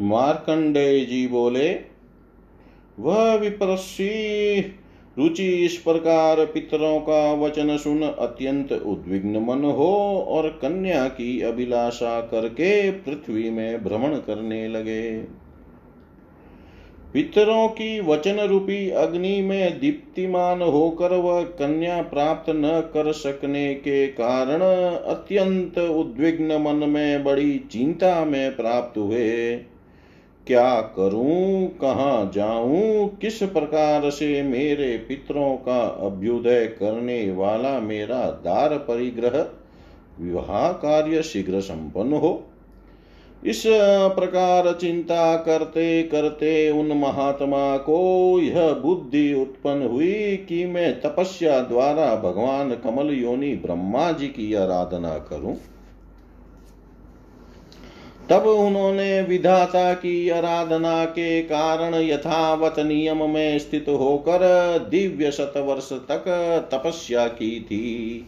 मार्कंडेय 0.00 1.04
जी 1.04 1.28
बोले, 1.28 1.78
वह 3.00 3.34
विप्रसी 3.34 4.60
रुचि 5.18 5.48
इस 5.48 5.76
प्रकार 5.76 6.44
पितरों 6.46 7.00
का 7.00 7.32
वचन 7.32 7.76
सुन 7.76 8.02
अत्यंत 8.02 8.72
उद्विग्न 8.72 9.36
मन 9.36 9.64
हो 9.64 10.24
और 10.28 10.48
कन्या 10.48 11.08
की 11.08 11.40
अभिलाषा 11.40 12.20
करके 12.20 12.90
पृथ्वी 12.90 13.50
में 13.50 13.84
भ्रमण 13.84 14.16
करने 14.16 14.68
लगे। 14.68 15.18
पितरों 17.12 17.68
की 17.68 18.00
वचन 18.00 18.40
रूपी 18.40 18.90
अग्नि 18.90 19.42
में 19.42 19.80
दीप्तिमान 19.80 20.62
होकर 20.62 21.12
वह 21.12 21.42
कन्या 21.42 22.02
प्राप्त 22.02 22.50
न 22.50 22.80
कर 22.94 23.12
सकने 23.12 23.74
के 23.74 24.06
कारण 24.06 24.60
अत्यंत 25.06 25.78
उद्विग्न 25.78 26.62
मन 26.62 26.88
में 26.88 27.24
बड़ी 27.24 27.58
चिंता 27.58 28.24
में 28.24 28.56
प्राप्त 28.56 28.98
हुए। 28.98 29.60
क्या 30.50 30.80
करूँ, 30.80 31.66
कहाँ 31.80 32.30
जाऊँ, 32.34 33.08
किस 33.16 33.42
प्रकार 33.42 34.08
से 34.10 34.42
मेरे 34.42 34.96
पितरों 34.98 35.56
का 35.56 35.80
अभ्युदय 36.06 36.66
करने 36.78 37.30
वाला 37.32 37.78
मेरा 37.80 38.24
दार 38.44 38.76
परिग्रह 38.78 39.38
विवाह 40.20 40.72
कार्य 40.72 41.22
शीघ्र 41.22 41.60
संपन्न 41.60 42.12
हो। 42.12 42.32
इस 43.46 43.62
प्रकार 44.16 44.72
चिंता 44.72 45.36
करते 45.36 46.02
करते 46.02 46.70
उन 46.70 46.92
महात्मा 46.92 47.76
को 47.78 47.98
यह 48.40 48.72
बुद्धि 48.74 49.32
उत्पन्न 49.34 49.86
हुई 49.86 50.36
कि 50.48 50.64
मैं 50.66 51.00
तपस्या 51.00 51.60
द्वारा 51.60 52.14
भगवान 52.16 52.74
कमल 52.74 53.14
योनि 53.14 53.54
ब्रह्मा 53.56 54.12
जी 54.12 54.28
की 54.28 54.54
आराधना 54.54 55.18
करूँ। 55.30 55.56
तब 58.30 58.46
उन्होंने 58.46 59.22
विधाता 59.22 59.92
की 59.94 60.28
आराधना 60.28 61.04
के 61.04 61.42
कारण 61.42 61.94
यथावत 61.94 62.74
नियम 62.78 63.30
में 63.30 63.58
स्थित 63.58 63.86
होकर 63.88 64.38
दिव्य 64.90 65.30
शतवर्ष 65.30 65.92
तक 65.92 66.24
तपस्या 66.72 67.26
की 67.26 67.60
थी। 67.60 68.26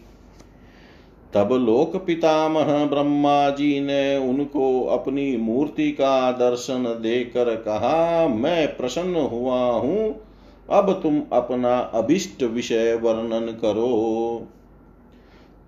तब 1.33 1.53
लोक 1.53 1.95
पितामह 2.05 2.85
ब्रह्मा 2.85 3.49
जी 3.49 3.79
ने 3.79 4.17
उनको 4.17 4.83
अपनी 4.83 5.37
मूर्ति 5.37 5.91
का 5.91 6.31
दर्शन 6.31 6.83
देकर 7.01 7.55
कहा, 7.55 8.27
मैं 8.27 8.77
प्रसन्न 8.77 9.15
हुआ 9.15 9.61
हूँ, 9.61 10.15
अब 10.69 10.99
तुम 11.03 11.21
अपना 11.33 11.77
अभिष्ट 11.93 12.43
विषय 12.43 12.93
वर्णन 12.93 13.47
करो। 13.61 14.47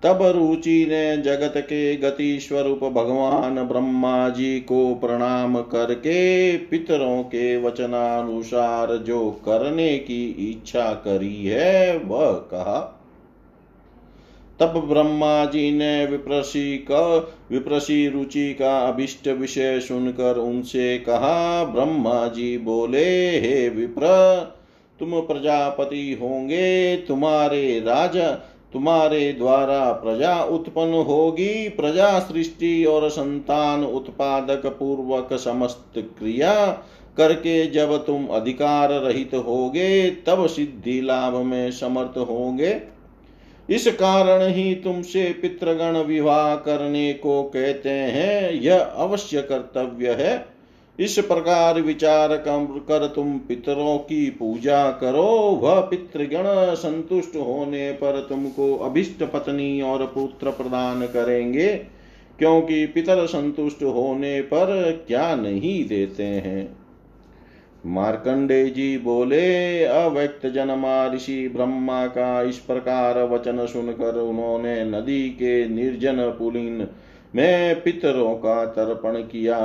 तब 0.06 0.22
रुचि 0.22 0.86
ने 0.88 1.16
जगत 1.16 1.54
के 1.56 1.96
गति 1.96 2.40
स्वरूप 2.40 2.84
भगवान 2.84 3.62
ब्रह्मा 3.62 4.28
जी 4.28 4.60
को 4.60 4.94
प्रणाम 4.94 5.62
करके 5.62 6.56
पितरों 6.58 7.22
के 7.22 7.62
वचनानुसार 7.62 8.96
जो 8.96 9.30
करने 9.30 9.98
की 9.98 10.50
इच्छा 10.50 10.92
करी 10.92 11.46
है, 11.46 11.98
वह 11.98 12.32
कहा। 12.32 13.02
तब 14.60 14.88
ब्रह्मा 14.88 15.44
जी 15.44 15.70
ने 15.70 16.06
विप्रसी 16.06 16.76
का, 16.76 17.16
विप्रसी 17.50 18.08
रुचि 18.08 18.54
का 18.54 18.78
अभिष्ट 18.78 19.28
विषय 19.28 19.80
सुनकर 19.80 20.36
उनसे 20.36 20.98
कहा, 20.98 21.64
ब्रह्मा 21.64 22.26
जी 22.26 22.58
बोले, 22.58 23.38
हे 23.40 23.68
विप्र, 23.68 24.06
तुम 25.00 25.20
प्रजापति 25.20 26.18
होंगे, 26.22 26.96
तुम्हारे 26.96 27.80
राजा 27.80 28.52
तुम्हारे 28.76 29.32
द्वारा 29.32 29.92
प्रजा 29.92 30.42
उत्पन्न 30.42 30.94
होगी। 30.94 31.68
प्रजा 31.68 32.18
सृष्टि 32.18 32.84
और 32.84 33.08
संतान 33.08 33.84
उत्पादक 33.84 34.66
पूर्वक 34.66 35.32
समस्त 35.32 35.92
क्रिया 35.96 36.66
करके 37.16 37.66
जब 37.66 38.06
तुम 38.06 38.26
अधिकार 38.26 38.90
रहित 38.90 39.34
होगे, 39.34 40.10
तब 40.10 40.46
सिद्धि 40.46 41.00
लाभ 41.00 41.34
में 41.34 41.70
समर्थ 41.70 42.18
होंगे। 42.18 42.80
इस 43.70 43.86
कारण 43.86 44.52
ही 44.54 44.74
तुमसे 44.74 45.24
पितृगण 45.42 45.96
विवाह 45.96 46.54
करने 46.56 47.12
को 47.12 47.42
कहते 47.42 47.90
हैं। 47.90 48.52
यह 48.52 48.78
अवश्य 48.78 49.42
कर्तव्य 49.42 50.10
है। 50.10 50.55
इस 50.98 51.18
प्रकार 51.18 51.80
विचार 51.80 52.36
कर 52.38 53.06
तुम 53.06 53.36
पितरों 53.38 53.96
की 53.98 54.28
पूजा 54.30 54.90
करो। 54.92 55.26
वह 55.62 55.80
पितृगण 55.80 56.44
संतुष्ट 56.74 57.36
होने 57.36 57.90
पर 57.92 58.20
तुमको 58.28 58.74
अभिष्ट 58.76 59.22
पत्नी 59.24 59.80
और 59.80 60.04
पुत्र 60.06 60.50
प्रदान 60.52 61.06
करेंगे, 61.06 61.68
क्योंकि 62.38 62.86
पितर 62.86 63.26
संतुष्ट 63.26 63.82
होने 63.82 64.40
पर 64.42 65.04
क्या 65.08 65.34
नहीं 65.34 65.84
देते 65.88 66.24
हैं। 66.24 66.76
मार्कंडे 67.86 68.64
जी 68.66 68.96
बोले, 68.98 69.84
अव्यक्त 69.84 70.46
जन्मा 70.46 71.06
ऋषि 71.06 71.48
ब्रह्मा 71.48 72.06
का 72.06 72.42
इस 72.42 72.58
प्रकार 72.58 73.22
वचन 73.24 73.64
सुनकर 73.66 74.18
उन्होंने 74.18 74.84
नदी 74.84 75.28
के 75.30 75.68
निर्जन 75.68 76.28
पुलिन 76.38 76.86
में 77.34 77.82
पितरों 77.82 78.34
का 78.34 78.64
तर्पण 78.66 79.20
किया। 79.22 79.58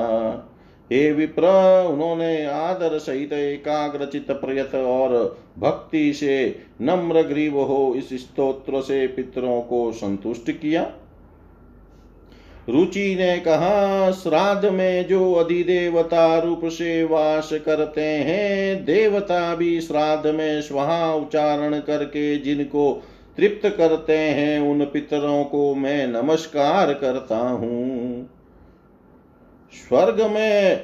हे 0.91 1.12
विप्र, 1.12 1.44
उन्होंने 1.90 2.46
आदर 2.46 2.97
सहित 2.97 3.34
एकाग्रचित 3.34 4.31
प्रयत 4.31 4.75
और 4.75 5.38
भक्ति 5.59 6.13
से 6.13 6.56
नम्र 6.81 7.22
ग्रीव 7.22 7.59
हो 7.59 7.94
इस 7.97 8.09
स्तोत्र 8.13 8.81
से 8.81 9.07
पितरों 9.07 9.62
को 9.62 9.91
संतुष्ट 9.91 10.52
किया। 10.52 10.91
रुचि 12.69 13.16
ने 13.16 13.38
कहा, 13.38 14.12
श्राद्ध 14.12 14.66
में 14.66 15.07
जो 15.07 15.34
अधिदेवता 15.34 16.40
रूप 16.40 16.62
से 16.66 17.03
वास 17.03 17.50
करते 17.66 18.02
हैं, 18.02 18.85
देवता 18.85 19.56
भी 19.56 19.81
श्राद्ध 19.81 20.28
में 20.28 20.62
स्वाहा 20.62 21.13
उच्चारण 21.16 21.79
करके 21.79 22.38
जिनको 22.38 23.03
तृप्त 23.38 23.75
करते 23.78 24.18
हैं, 24.18 24.59
उन 24.59 24.85
पितरों 24.85 25.44
को 25.44 25.75
मैं 25.75 26.08
नमस्कार 26.08 26.94
करता 26.94 27.38
हूँ। 27.38 28.10
स्वर्ग 29.74 30.22
में 30.22 30.82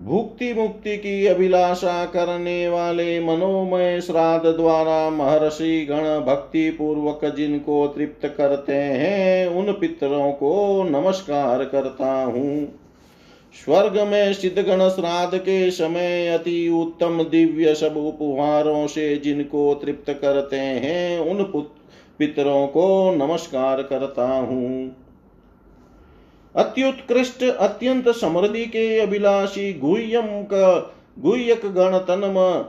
भुक्ति 0.00 0.54
मुक्ति 0.54 0.96
की 0.96 1.26
अभिलाषा 1.26 2.04
करने 2.04 2.68
वाले 2.68 3.20
मनोमय 3.20 4.00
श्राद्ध 4.00 4.46
द्वारा 4.46 5.10
महर्षि 5.10 5.86
गण 5.90 6.04
भक्ति 6.20 6.70
पूर्वक 6.70 7.34
जिनको 7.34 7.86
तृप्त 7.86 8.34
करते 8.38 8.72
हैं, 8.72 9.46
उन 9.46 9.72
पितरों 9.72 10.32
को 10.32 10.84
नमस्कार 10.84 11.64
करता 11.64 12.22
हूँ। 12.22 12.68
स्वर्ग 13.64 14.00
में 14.00 14.32
सिद्धगण 14.32 14.88
श्राद्ध 14.88 15.38
के 15.38 15.70
समय 15.70 16.28
अति 16.28 16.68
उत्तम 16.68 17.22
दिव्य 17.22 17.74
सब 17.74 17.96
उपहारों 17.96 18.86
से 18.86 19.16
जिनको 19.16 19.74
तृप्त 19.74 20.10
करते 20.10 20.56
हैं, 20.56 21.18
उन 21.18 21.42
पितरों 22.18 22.66
को 22.66 23.14
नमस्कार 23.14 23.82
करता 23.82 24.28
हूँ। 24.28 24.96
अत्युत्कृष्ट, 26.58 27.42
अत्यंत 27.44 28.08
समृद्धि 28.08 28.66
के 28.66 28.98
अभिलाषी 28.98 29.72
गुह्यम 29.72 30.26
का, 30.26 30.94
गुह्यक 31.18 31.66
गण 31.66 31.98
तनम, 31.98 32.62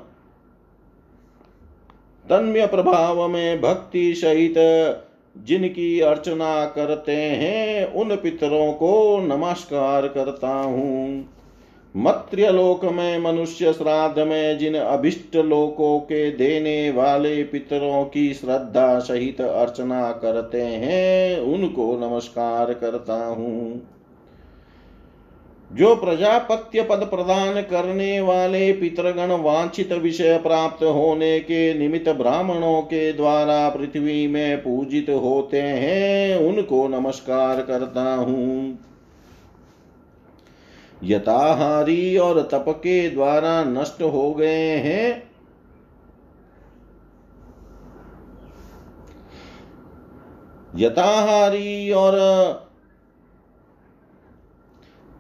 तन्म्य 2.30 2.66
प्रभाव 2.68 3.28
में 3.28 3.62
भक्ति 3.62 4.14
सहित 4.16 4.56
जिनकी 5.38 6.00
अर्चना 6.00 6.66
करते 6.66 7.16
हैं, 7.16 7.94
उन 7.94 8.16
पितरों 8.16 8.74
को 8.74 9.20
नमस्कार 9.22 10.08
करता 10.08 10.50
हूँ। 10.50 11.30
मत्र्यलोक 11.96 12.86
में 12.86 13.20
मनुष्य 13.20 13.74
श्राद्ध 13.74 14.20
में 14.20 14.58
जिन 14.58 14.76
अभिष्ट 14.76 15.36
लोकों 15.36 16.00
के 16.00 16.32
देने 16.32 16.92
वाले 16.92 17.44
पितरों 17.44 18.06
की 18.06 18.34
श्रद्धा 18.34 19.00
सहित 19.00 19.42
अर्चना 19.42 20.12
करते 20.12 20.62
हैं, 20.62 21.40
उनको 21.40 22.10
नमस्कार 22.10 22.74
करता 22.74 23.26
हूँ। 23.26 23.82
जो 25.74 25.96
प्रजापत्य 25.96 26.82
पद 26.82 26.98
प्रदान 26.98 27.62
करने 27.62 28.22
वाले 28.22 28.72
पितरगण 28.72 29.32
वांछित 29.32 29.92
विषय 29.92 30.38
प्राप्त 30.38 30.84
होने 30.84 31.40
के 31.40 31.74
निमित्त 31.80 32.10
ब्राह्मणों 32.10 32.82
के 32.82 33.14
द्वारा 33.14 33.70
पृथ्वी 33.70 34.28
में 34.28 34.58
पूजित 34.58 35.10
होते 35.10 35.62
हैं, 35.62 36.38
उनको 36.38 36.88
नमस्कार 36.88 37.62
करता 37.62 38.16
हूँ। 38.16 38.80
यथाहारी 41.04 42.18
और 42.18 42.42
तप 42.42 42.66
के 42.70 43.10
द्वारा 43.10 43.64
नष्ट 43.64 44.02
हो 44.02 44.34
गए 44.34 44.70
हैं। 44.78 45.30
यथाहारी 50.76 51.92
और 51.92 52.16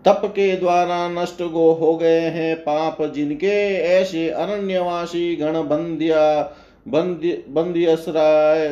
तप 0.05 0.21
के 0.25 0.55
द्वारा 0.55 1.09
नष्ट 1.09 1.41
गो 1.43 1.71
हो 1.73 1.95
गए 1.97 2.19
हैं 2.19 2.55
पाप 2.55 3.01
जिनके। 3.01 3.75
ऐसे 3.75 4.29
अरण्यवासी 4.29 5.35
गण 5.35 5.53
बंध्या 5.53 6.55
बंध्य 6.87 7.43
बंध्यसराय 7.49 8.69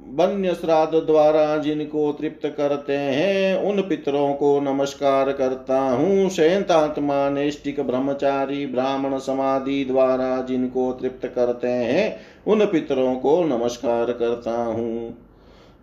वन्य 0.00 0.54
श्राद्ध 0.54 0.94
द्वारा 0.94 1.56
जिनको 1.56 2.12
तृप्त 2.12 2.54
करते 2.56 2.92
हैं, 2.92 3.62
उन 3.62 3.80
पितरों 3.80 4.34
को 4.34 4.60
नमस्कार 4.60 5.32
करता 5.32 5.80
हूँ। 5.80 6.28
शयंतात्मा 6.28 7.30
नेष्टिक 7.30 7.80
ब्रह्मचारी 7.80 8.66
ब्राह्मण 8.66 9.18
समाधि 9.18 9.84
द्वारा 9.84 10.42
जिनको 10.42 10.92
तृप्त 10.92 11.26
करते 11.26 11.68
हैं, 11.68 12.20
उन 12.46 12.66
पितरों 12.66 13.14
को 13.14 13.44
नमस्कार 13.44 14.12
करता 14.12 14.64
हूँ। 14.64 15.18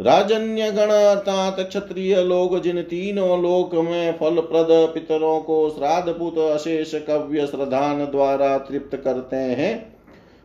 राजन्य 0.02 0.72
गण 0.72 0.90
अर्थात 0.90 1.56
क्षत्रिय 1.60 2.24
लोग, 2.24 2.62
जिन 2.62 2.82
तीनों 2.82 3.42
लोक 3.42 3.76
में 3.76 4.18
फल 4.18 4.36
प्रद 4.36 4.68
पितरों 4.70 5.40
को 5.40 5.70
श्राद्ध 5.70 6.12
पुत 6.12 6.38
अशेष 6.38 6.96
कव्य 6.96 7.48
श्रद्धान 7.48 8.06
द्वारा 8.06 8.58
तृप्त 8.58 8.96
करते 8.96 9.36
हैं 9.36 9.93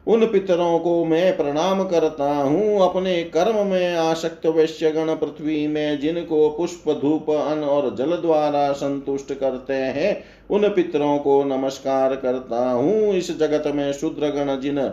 उन 0.08 0.25
पितरों 0.26 0.78
को 0.78 1.05
मैं 1.05 1.37
प्रणाम 1.37 1.82
करता 1.84 2.34
हूँ। 2.34 2.81
अपने 2.82 3.22
कर्म 3.25 3.66
में 3.66 3.96
आसक्त 3.96 4.46
वैश्य 4.46 4.90
गण 4.90 5.14
पृथ्वी 5.14 5.66
में 5.66 6.00
जिनको 6.00 6.49
पुष्प, 6.50 6.90
धूप, 7.02 7.31
अन्न 7.31 7.64
और 7.64 7.94
जल 7.94 8.16
द्वारा 8.16 8.72
संतुष्ट 8.72 9.32
करते 9.34 9.75
हैं, 9.75 10.25
उन 10.50 10.69
पितरों 10.69 11.19
को 11.19 11.43
नमस्कार 11.44 12.16
करता 12.16 12.70
हूँ। 12.70 13.14
इस 13.14 13.38
जगत 13.38 13.66
में 13.66 13.93
शूद्र 13.93 14.28
गण 14.28 14.60
जिन 14.60 14.90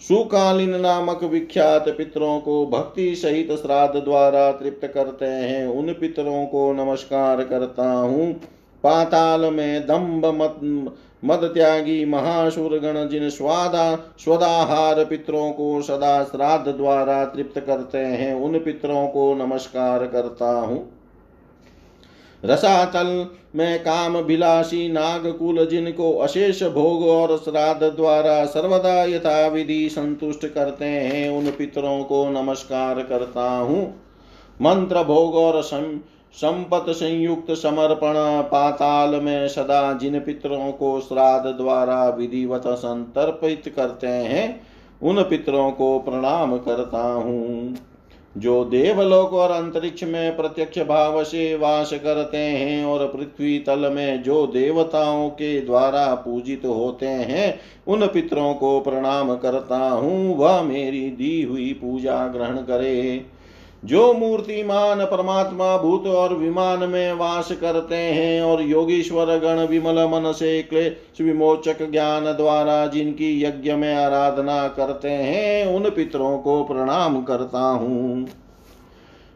सुकालीन 0.00 0.80
नामक 0.80 1.22
विख्यात 1.22 1.88
पितरों 1.88 2.38
को 2.40 2.66
भक्ति 2.66 3.14
सहित 3.16 3.50
श्राद्ध 3.52 4.00
द्वारा 4.00 4.50
तृप्त 4.52 4.86
करते 4.86 5.26
हैं, 5.26 5.66
उन 5.66 5.92
पितरों 5.92 6.44
को 6.46 6.72
नमस्कार 6.72 7.42
करता 7.44 7.90
हूँ। 7.90 8.32
पाताल 8.84 9.40
में 9.40 9.86
दम्भ 9.86 10.26
मत 10.26 10.60
मद 11.24 11.50
त्यागी 11.54 12.04
महाशुर 12.04 12.78
गण 12.78 13.08
जिन 13.08 13.30
स्वादा, 13.30 14.14
स्वदाहार 14.18 15.04
पितरों 15.04 15.50
को 15.52 15.82
सदा 15.82 16.24
श्राद्ध 16.24 16.68
द्वारा 16.68 17.24
तृप्त 17.24 17.60
करते 17.60 17.98
हैं, 17.98 18.34
उन 18.34 18.58
पितरों 18.58 19.08
को 19.08 19.34
नमस्कार 19.34 20.06
करता 20.06 20.50
हूँ। 20.60 20.98
रसातल 22.44 23.26
में 23.56 23.78
काम 23.78 24.22
भिलासी 24.22 24.88
नागकुल 24.88 25.66
जिनको 25.66 26.12
अशेष 26.12 26.62
भोग 26.62 27.02
और 27.02 27.36
श्राद्ध 27.36 27.82
द्वारा 27.82 28.44
सर्वदा 28.44 29.04
यथा 29.04 29.46
विधि 29.46 29.88
संतुष्ट 29.88 30.46
करते 30.46 30.84
हैं, 30.84 31.28
उन 31.30 31.50
पितरों 31.50 32.04
को 32.04 32.28
नमस्कार 32.30 33.02
करता 33.02 33.50
हूँ। 33.50 33.82
मंत्र 34.62 35.02
भोग 35.02 35.34
और 35.34 35.62
संपत 36.32 36.84
संयुक्त 36.88 37.50
समर्पण, 37.50 38.14
पाताल 38.42 39.20
में 39.20 39.48
सदा 39.48 39.92
जिन 39.92 40.20
पितरों 40.20 40.72
को 40.72 41.00
श्राद्ध 41.00 41.56
द्वारा 41.56 42.08
विधिवत 42.08 42.62
संतर्पित 42.66 43.72
करते 43.76 44.06
हैं, 44.06 44.60
उन 45.02 45.22
पितरों 45.22 45.70
को 45.70 45.98
प्रणाम 45.98 46.58
करता 46.58 47.12
हूँ। 47.12 47.76
जो 48.36 48.64
देवलोक 48.64 49.32
और 49.32 49.50
अंतरिक्ष 49.50 50.04
में 50.04 50.36
प्रत्यक्ष 50.36 50.78
भाव 50.78 51.24
से 51.24 51.54
वास 51.54 51.92
करते 51.92 52.38
हैं 52.38 52.84
और 52.84 53.06
पृथ्वी 53.06 53.58
तल 53.58 53.92
में 53.92 54.22
जो 54.22 54.46
देवताओं 54.46 55.28
के 55.30 55.60
द्वारा 55.60 56.14
पूजित 56.14 56.62
होते 56.64 57.06
हैं, 57.06 57.60
उन 57.88 58.06
पितरों 58.06 58.54
को 58.54 58.80
प्रणाम 58.80 59.36
करता 59.36 59.90
हूँ। 59.90 60.36
वह 60.36 60.62
मेरी 60.62 61.10
दी 61.10 61.42
हुई 61.42 61.72
पूजा 61.72 62.26
ग्रहण 62.26 62.56
करे। 62.56 63.24
जो 63.84 64.12
मूर्तिमान 64.14 65.04
परमात्मा 65.04 65.76
भूत 65.76 66.06
और 66.06 66.34
विमान 66.34 66.78
में 66.78 67.12
वास 67.12 67.52
करते 67.52 67.96
हैं 67.96 68.42
और 68.42 68.62
योगीश्वर 68.62 69.26
गण 69.38 69.66
विमल 69.66 70.04
मन 70.04 70.32
से 70.32 70.62
क्लेश 70.62 71.20
विमोचक 71.20 71.90
ज्ञान 71.90 72.24
द्वारा 72.24 72.86
जिनकी 72.86 73.44
यज्ञ 73.44 73.72
में 73.72 73.94
आराधना 73.94 74.68
करते 74.68 75.10
हैं, 75.10 75.66
उन 75.66 75.90
पितरों 75.90 76.38
को 76.38 76.64
प्रणाम 76.64 77.22
करता 77.22 77.60
हूँ। 77.60 78.28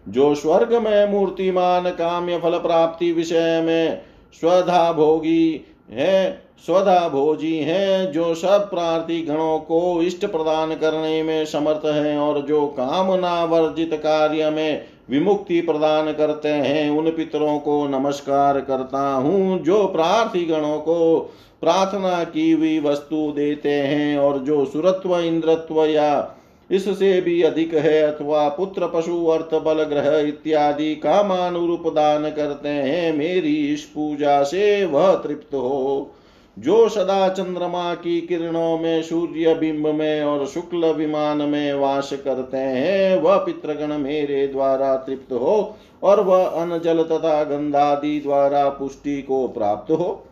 जो 0.09 0.35
स्वर्ग 0.35 0.75
में 0.75 1.09
मूर्तिमान 1.09 1.91
काम्य 1.91 2.39
फल 2.39 2.59
प्राप्ति 2.59 3.13
विषय 3.13 3.63
में 3.67 4.03
स्वधा 4.41 4.93
भोगी 4.93 5.65
है 5.91 6.52
स्वधा 6.67 7.09
भोजी 7.09 7.57
हैं, 7.59 8.13
जो 8.13 8.35
सब 8.35 8.71
प्रार्थी 8.71 9.23
गणों 9.23 9.59
को 9.59 10.03
इष्ट 10.03 10.27
प्रदान 10.27 10.75
करने 10.75 11.23
में 11.23 11.45
समर्थ 11.45 11.87
हैं 11.87 12.19
और 12.19 12.41
जो 12.43 12.67
कामना 12.67 13.45
वर्जित 13.45 13.95
कार्य 13.95 14.51
में 14.51 14.85
विमुक्ति 15.11 15.61
प्रदान 15.61 16.13
करते 16.13 16.49
हैं, 16.49 16.91
उन 16.91 17.11
पितरों 17.11 17.59
को 17.59 17.87
नमस्कार 17.89 18.61
करता 18.61 19.01
हूँ, 19.15 19.59
जो 19.63 19.87
प्रार्थी 19.87 20.45
गणों 20.45 20.79
को 20.79 21.19
प्रार्थना 21.61 22.25
की 22.25 22.51
हुई 22.53 22.79
वस्तु 22.81 23.33
देते 23.37 23.71
हैं 23.71 24.19
और 24.19 24.39
जो 24.39 24.65
सुरत्व, 24.65 25.19
इंद्रत्व 25.19 25.85
या 25.85 26.39
इससे 26.71 27.21
भी 27.21 27.43
अधिक 27.43 27.75
है 27.75 28.01
अथवा 28.03 28.49
पुत्र, 28.49 28.87
पशु, 28.87 29.27
अर्थ, 29.27 29.55
बल, 29.55 29.83
ग्रह 29.83 30.19
इत्यादि 30.19 30.95
कामानुरूप 30.95 31.93
दान 31.95 32.31
करते 32.31 32.69
हैं, 32.69 33.13
मेरी 33.13 33.57
इस 33.75 33.85
पूजा 33.85 34.43
से 34.43 34.85
वह 34.85 35.15
तृप्त 35.15 35.55
हो। 35.55 36.11
जो 36.59 36.89
सदा 36.89 37.29
चंद्रमा 37.29 37.95
की 37.95 38.21
किरणों 38.21 38.79
में, 38.79 39.03
सूर्य 39.03 39.55
बिंब 39.55 39.87
में 39.87 40.25
और 40.25 40.47
शुक्ल 40.47 40.93
विमान 40.93 41.43
में 41.43 41.75
वास 41.75 42.13
करते 42.25 42.57
हैं, 42.57 43.21
वह 43.21 43.37
पितृगण 43.37 43.99
मेरे 43.99 44.47
द्वारा 44.47 44.97
तृप्त 44.97 45.33
हो 45.33 45.77
और 46.03 46.21
वह 46.21 46.45
अन 46.45 46.81
जल 46.85 47.03
तथा 47.03 47.45
गंधादि 47.45 48.21
द्वारा 48.21 48.69
पुष्टि 48.69 49.23
को 49.23 49.49
प्राप्त 49.49 49.91
हो। 49.91 50.27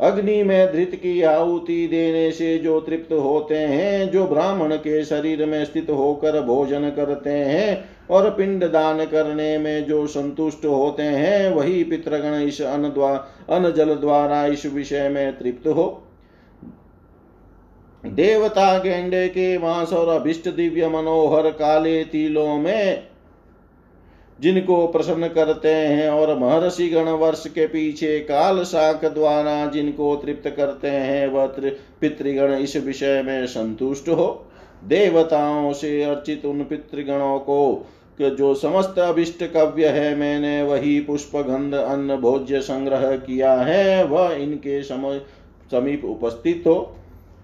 अग्नि 0.00 0.42
में 0.42 0.72
धृत 0.72 0.90
की 0.94 1.22
आहुति 1.22 1.86
देने 1.86 2.30
से 2.32 2.58
जो 2.58 2.80
तृप्त 2.80 3.12
होते 3.12 3.58
हैं, 3.58 4.10
जो 4.10 4.26
ब्राह्मण 4.26 4.76
के 4.76 5.04
शरीर 5.04 5.44
में 5.46 5.64
स्थित 5.64 5.90
होकर 5.90 6.40
भोजन 6.40 6.90
करते 6.90 7.30
हैं 7.30 7.88
और 8.10 8.30
पिंड 8.30 8.64
दान 8.64 9.04
करने 9.04 9.56
में 9.58 9.84
जो 9.86 10.06
संतुष्ट 10.06 10.64
होते 10.64 11.02
हैं, 11.02 11.54
वही 11.54 11.84
पितृगण 11.84 12.34
इस 12.38 12.60
अन 12.62 12.84
अन्न 13.48 13.72
जल 13.72 13.94
द्वारा 13.94 14.44
इस 14.46 14.66
विषय 14.66 15.08
में 15.08 15.38
तृप्त 15.38 15.66
हो। 15.68 16.02
देवता 18.04 18.78
गेंडे 18.78 19.28
के 19.28 19.58
मांस 19.58 19.92
और 19.92 20.08
अभिष्ट 20.08 20.48
दिव्य 20.48 20.88
मनोहर 20.88 21.50
काले 21.50 22.04
तिलों 22.04 22.56
में 22.56 23.02
जिनको 24.40 24.86
प्रसन्न 24.86 25.28
करते 25.28 25.68
हैं 25.68 26.08
और 26.10 26.38
महर्षि 26.38 26.88
गण 26.88 27.08
वर्ष 27.10 27.46
के 27.46 27.66
पीछे 27.66 28.18
काल 28.20 28.62
शाक 28.64 29.04
द्वारा 29.04 29.66
जिनको 29.66 30.14
तृप्त 30.16 30.48
करते 30.56 30.88
हैं, 30.88 31.26
वह 31.28 31.46
पितृगण 32.00 32.52
इस 32.52 32.76
विषय 32.76 33.22
में 33.22 33.46
संतुष्ट 33.46 34.08
हो। 34.08 34.46
देवताओं 34.84 35.72
से 35.72 36.02
अर्चित 36.02 36.44
उन 36.44 36.62
पितृगणों 36.64 37.38
को 37.38 37.86
जो 38.20 38.54
समस्त 38.54 38.98
अभिष्ट 38.98 39.42
कव्य 39.44 39.88
है, 39.88 40.14
मैंने 40.14 40.62
वही 40.62 41.00
पुष्प 41.00 41.36
गंध 41.36 41.74
अन्न, 41.74 42.16
भोज्य 42.16 42.60
संग्रह 42.60 43.16
किया 43.16 43.54
है, 43.54 44.04
वह 44.04 44.32
इनके 44.32 44.82
समय 44.82 45.20
समीप 45.70 46.04
उपस्थित 46.04 46.62
हो। 46.66 46.96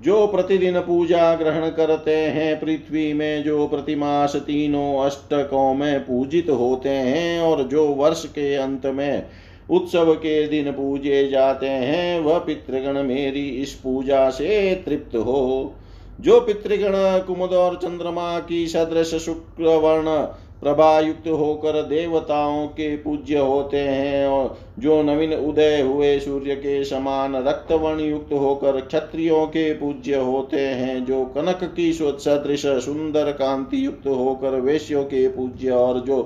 जो 0.02 0.26
प्रतिदिन 0.26 0.80
पूजा 0.80 1.34
ग्रहण 1.34 1.68
करते 1.70 2.16
हैं, 2.16 2.60
पृथ्वी 2.60 3.12
में 3.12 3.42
जो 3.42 3.66
प्रतिमास 3.66 4.36
तीनों 4.36 5.04
अष्टकों 5.04 5.74
में 5.74 6.00
पूजित 6.00 6.50
होते 6.50 6.88
हैं 6.88 7.40
और 7.40 7.62
जो 7.62 7.86
वर्ष 7.86 8.24
के 8.26 8.54
अंत 8.54 8.86
में 8.86 9.26
उत्सव 9.70 10.14
के 10.14 10.48
दिन 10.48 10.72
पूजे 10.72 11.28
जाते 11.28 11.66
हैं, 11.66 12.20
वह 12.20 12.38
पितृगण 12.38 13.02
मेरी 13.02 13.48
इस 13.48 13.72
पूजा 13.72 14.30
से 14.30 14.82
तृप्त 14.86 15.16
हो। 15.16 15.74
जो 16.20 16.40
पितृगण 16.40 16.92
कुमुद 17.26 17.50
और 17.50 17.76
चंद्रमा 17.76 18.38
की 18.38 18.66
सदृश 18.66 19.14
शुक्र 19.14 19.64
वर्ण 19.64 20.26
प्रभा 20.62 20.98
युक्त 21.00 21.26
होकर 21.28 21.80
देवताओं 21.82 22.66
के 22.66 22.96
पूज्य 22.96 23.38
होते 23.38 23.78
हैं 23.78 24.26
और 24.26 24.58
जो 24.78 25.02
नवीन 25.02 25.32
उदय 25.34 25.80
हुए 25.80 26.18
सूर्य 26.20 26.54
के 26.54 26.84
समान 26.84 27.36
रक्तवर्ण 27.36 28.00
युक्त 28.00 28.32
होकर 28.32 28.80
क्षत्रियों 28.80 29.46
के 29.46 29.72
पूज्य 29.74 30.16
होते 30.16 30.60
हैं, 30.60 31.04
जो 31.04 31.24
कनक 31.26 31.64
की 31.76 31.92
सदृश 31.92 32.66
सुंदर 32.84 33.32
कांति 33.32 33.84
युक्त 33.86 34.06
होकर 34.06 34.60
वेश्यों 34.60 35.04
के 35.04 35.28
पूज्य 35.28 35.70
और 35.70 36.00
जो 36.00 36.22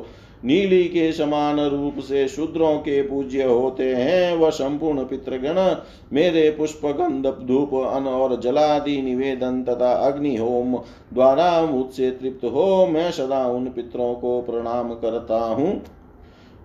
नीली 0.47 0.83
के 0.85 1.11
समान 1.13 1.61
रूप 1.61 1.99
से 1.99 2.27
शूद्रों 2.29 2.77
के 2.79 3.01
पूज्य 3.03 3.43
होते 3.43 3.85
हैं। 3.95 4.37
वह 4.37 4.51
संपूर्ण 4.51 5.05
पितृगण, 5.05 5.77
मेरे 6.13 6.51
पुष्प 6.51 6.87
गंध 6.99 7.27
धूप 7.47 7.75
अन 7.87 8.07
और 8.07 8.41
जलादि 8.41 9.01
निवेदन 9.03 9.63
तथा 9.63 9.93
अग्नि 10.07 10.35
होम 10.37 10.77
द्वारा 11.15 11.67
मुझसे 11.67 12.11
तृप्त 12.11 12.45
हो, 12.45 12.87
मैं 12.87 13.11
सदा 13.11 13.47
उन 13.47 13.65
पितरों 13.67 14.15
को 14.15 14.41
प्रणाम 14.43 14.95
करता 14.95 15.39
हूँ। 15.45 15.83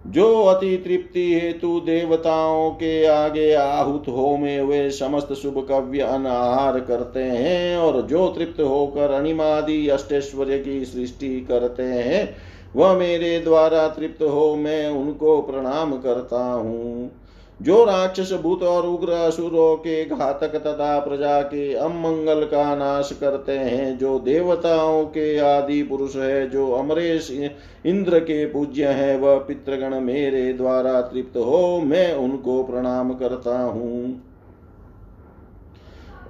जो 0.08 0.43
अति 0.43 0.77
तृप्ति 0.77 1.39
हेतु 1.39 1.79
देवताओं 1.79 2.72
के 2.72 3.05
आगे 3.05 3.53
आहुत 3.53 4.08
हो 4.08 4.38
में 4.38 4.62
वे 4.62 4.91
समस्त 4.91 5.34
शुभ 5.34 5.65
कव्य 5.70 6.00
अनाहार 6.00 6.79
करते 6.79 7.24
हैं 7.24 7.77
और 7.77 8.01
जो 8.01 8.27
तृप्त 8.27 8.62
होकर 8.62 9.12
अनिमादि 9.12 9.88
अष्टैश्वर्य 9.88 10.60
की 10.60 10.86
सृष्टि 10.86 11.41
करते 11.41 11.84
हैं, 11.84 12.36
वह 12.75 12.98
मेरे 12.98 13.39
द्वारा 13.39 13.88
तृप्त 13.88 14.24
हो 14.24 14.55
मैं 14.55 14.89
उनको 14.89 15.41
प्रणाम 15.41 15.98
करता 15.98 16.43
हूँ। 16.53 17.12
जो 17.62 17.86
राक्षस 17.86 18.34
भूत 18.34 18.63
और 18.63 18.88
उग्र 18.88 19.12
असुरों 19.12 19.75
के 19.75 20.06
घातक 20.06 20.56
तथा 20.56 21.00
प्रजा 21.00 21.41
के 21.41 21.74
अमंगल 21.74 22.44
का 22.44 22.75
नाश 22.75 23.18
करते 23.22 23.51
हैं, 23.51 23.98
जो 23.98 24.20
देवताओं 24.20 25.06
के 25.06 25.38
आदि 25.38 25.84
पुरुष 25.84 26.15
है, 26.15 26.50
जो 26.50 26.72
अमरेश 26.72 27.32
इंद्र 27.86 28.20
के 28.20 28.46
पूज्य 28.46 28.88
है, 28.88 29.18
वह 29.18 29.38
पितृगण 29.38 30.00
मेरे 30.00 30.53
द्वारा 30.53 31.01
तृप्त 31.01 31.38
हो, 31.38 31.82
मैं 31.86 32.13
उनको 32.15 32.63
प्रणाम 32.63 33.13
करता 33.13 33.63
हूँ। 33.63 34.30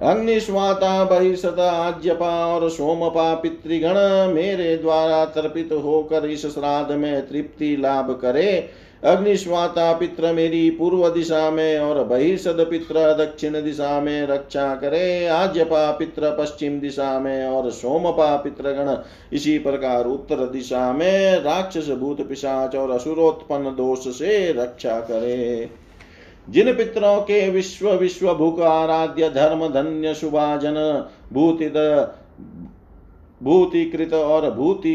अग्निस्वाता 0.02 1.04
बहिषता 1.04 1.70
आज्यपा 1.70 2.30
और 2.46 2.68
सोमपा 2.70 3.34
पितृगण 3.34 3.94
मेरे 4.34 4.76
द्वारा 4.76 5.24
तर्पित 5.24 5.68
होकर 5.74 6.24
इस 6.26 6.46
श्राद्ध 6.46 6.94
में 6.94 7.28
तृप्ति 7.28 7.76
लाभ 7.76 8.10
करे। 8.22 8.68
अग्निस्वाता 9.04 9.92
पित्र 9.92 10.32
मेरी 10.32 10.70
पूर्व 10.70 11.08
दिशा 11.08 11.50
में 11.50 11.78
और 11.78 12.02
बहिषद 12.04 12.66
पित्र 12.70 13.12
दक्षिण 13.16 13.62
दिशा 13.62 14.00
में 14.00 14.26
रक्षा 14.26 14.74
करे। 14.74 15.26
आज्यपा 15.26 15.90
पित्र 15.90 16.30
पश्चिम 16.30 16.80
दिशा 16.80 17.18
में 17.20 17.46
और 17.46 17.70
सोमपा 17.70 18.34
पितृगण 18.36 18.96
इसी 19.32 19.58
प्रकार 19.58 20.06
उत्तर 20.06 20.46
दिशा 20.46 20.92
में 20.92 21.40
राक्षस, 21.40 21.88
भूत, 21.90 22.26
पिशाच 22.28 22.76
और 22.76 22.90
असुरोत्पन्न 22.90 23.74
दोष 23.76 24.08
से 24.08 24.52
रक्षा 24.52 24.98
करे। 25.00 25.70
जिन 26.48 26.72
पितरों 26.74 27.20
के 27.20 27.48
विश्व 27.50 27.90
विश्व 27.90 28.32
भूक 28.34 28.60
आराध्य 28.60 29.28
धर्म 29.30 29.68
धन्य 29.68 30.14
शुभाजन 30.14 30.74
भूतिद, 31.32 31.76
भूतिकृत 33.42 34.14
और 34.14 34.50
भूति 34.50 34.94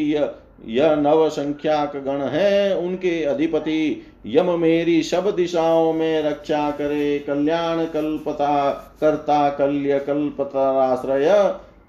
यह 0.67 0.95
नव 0.95 1.29
संख्याक 1.29 1.95
गण 1.97 2.21
है, 2.21 2.77
उनके 2.77 3.23
अधिपति। 3.23 4.05
यम 4.25 4.59
मेरी 4.59 5.01
सब 5.03 5.29
दिशाओं 5.35 5.93
में 5.93 6.21
रक्षा 6.23 6.69
करे, 6.71 7.19
कल्याण 7.19 7.85
कल्पता 7.85 8.69
कर्ता 9.01 9.49
कल्य 9.49 9.99
कल्पताश्रय 9.99 11.29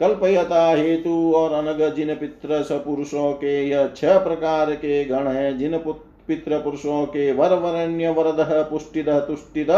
कल्पयता 0.01 0.69
हेतु 0.71 1.33
और 1.37 1.53
अनग 1.53 1.95
जिन 1.95 2.15
पित्र 2.15 2.63
सपुरुषों 2.63 3.33
के, 3.33 3.69
यह 3.69 3.89
छह 3.97 4.19
प्रकार 4.19 4.71
के 4.73 5.05
गण 5.05 5.27
हैं, 5.27 5.59
जिन 5.59 5.79
पुत्र 5.79 6.08
पितृ 6.29 6.59
पुरुषों 6.59 7.07
के 7.07 7.33
वर 7.33 7.55
वरण्य 7.55 8.09
वरद 8.09 8.69
पुष्टिद, 8.71 9.09
तुष्टिद। 9.09 9.71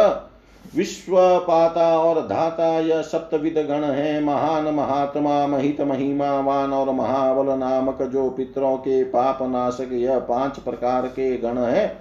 विश्वपाता 0.76 1.99
और 1.99 2.21
धाता 2.26 2.80
यह 2.80 3.02
सप्तविद 3.02 3.54
गण 3.54 3.85
है। 3.85 4.25
महान 4.25 4.64
महात्मा, 4.64 5.47
महित 5.47 5.80
महिमावान 5.80 6.73
और 6.73 6.95
महाबल 6.95 7.59
नामक 7.59 8.02
जो 8.02 8.30
पितरों 8.30 8.76
के 8.76 9.04
पाप 9.04 9.38
नाशक 9.42 9.88
यह 9.92 10.19
पाँच 10.19 10.59
प्रकार 10.59 11.07
के 11.07 11.37
गण 11.37 11.59
है। 11.59 11.97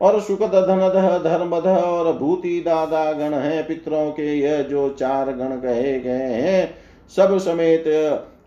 और 0.00 0.20
सुखद 0.20 0.48
धनध 0.48 1.24
धर्मध 1.24 1.66
और 1.66 2.12
भूति 2.12 2.60
दादा 2.60 3.12
गण 3.12 3.34
है। 3.34 3.62
पितरों 3.62 4.10
के 4.10 4.38
यह 4.38 4.62
जो 4.62 4.88
चार 4.88 5.32
गण 5.32 5.56
कहे 5.60 6.00
गए 6.00 6.32
हैं, 6.32 6.74
सब 7.16 7.38
समेत 7.38 7.84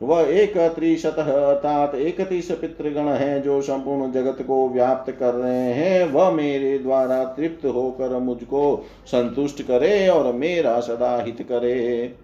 वह 0.01 0.21
एक 0.21 0.57
त्रिशत 0.57 1.15
अर्थात 1.19 1.95
इकतीस 1.95 2.51
पितृगण 2.51 3.01
है 3.01 3.41
जो 3.41 3.61
संपूर्ण 3.61 4.11
जगत 4.11 4.41
को 4.41 4.69
व्याप्त 4.69 5.11
कर 5.11 5.33
रहे 5.33 5.51
हैं। 5.51 6.11
वह 6.11 6.31
मेरे 6.31 6.79
द्वारा 6.79 7.23
तृप्त 7.23 7.65
होकर 7.65 8.19
मुझको 8.19 8.85
संतुष्ट 9.05 9.61
करे 9.61 10.07
और 10.07 10.33
मेरा 10.33 10.79
सदा 10.79 11.23
हित 11.23 11.45
करे। 11.49 12.15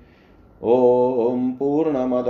ॐ 0.64 1.52
पूर्णमद, 1.52 2.26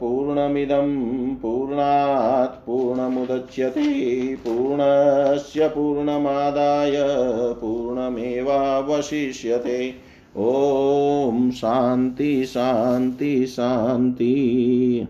पूर्णमिदं, 0.00 1.34
पूर्णात् 1.34 2.66
पूर्णमुदच्यते 2.66 4.36
पूर्णस्य 4.36 5.68
पूर्णमादाय, 5.68 6.92
पूर्णमेवावशिष्यते। 7.60 10.09
ॐ 10.36 11.50
शान्ति 11.50 12.46
शान्ति 12.46 13.46
शान्ति 13.46 15.08